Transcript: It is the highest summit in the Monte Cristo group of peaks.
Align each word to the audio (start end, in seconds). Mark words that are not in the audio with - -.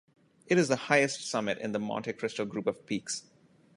It 0.47 0.57
is 0.57 0.67
the 0.67 0.75
highest 0.87 1.29
summit 1.29 1.59
in 1.59 1.73
the 1.73 1.79
Monte 1.79 2.13
Cristo 2.13 2.43
group 2.43 2.65
of 2.65 2.87
peaks. 2.87 3.29